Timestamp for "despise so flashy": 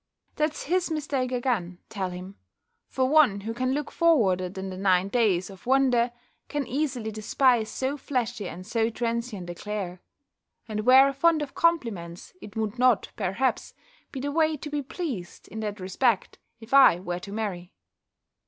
7.11-8.49